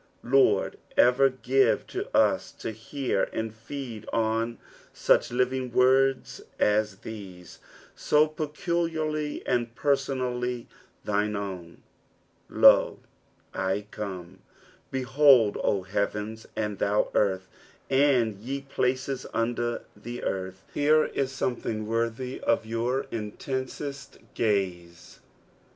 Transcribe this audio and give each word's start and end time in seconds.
Liord, 0.25 0.77
erer 0.97 1.29
give 1.29 1.85
us 2.11 2.51
to 2.53 2.71
hear 2.71 3.29
and 3.31 3.53
feed 3.53 4.07
on 4.11 4.57
such 4.91 5.29
living 5.31 5.71
words 5.71 6.41
as 6.57 6.95
these, 7.01 7.59
so 7.95 8.25
peculiarly 8.27 9.45
and 9.45 9.75
pentonall; 9.75 10.65
thine 11.05 11.35
own. 11.35 11.83
"£0, 12.49 12.97
/ 13.33 13.91
come." 13.91 14.39
Behold, 14.89 15.59
O 15.63 15.83
heavens, 15.83 16.47
and 16.55 16.79
thou 16.79 17.11
earth, 17.13 17.47
and 17.87 18.39
;e 18.43 18.61
places 18.61 19.27
under 19.35 19.83
the 19.95 20.23
earth! 20.23 20.63
Here 20.73 21.05
is 21.05 21.31
someCbing 21.31 21.85
northj 21.85 22.39
of 22.39 22.63
jour 22.65 23.05
intensest 23.11 24.17
gaze. 24.33 25.19